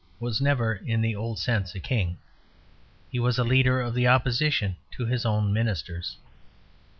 [0.19, 2.17] was never in the old sense a King;
[3.11, 6.17] he was a Leader of the Opposition to his own Ministers.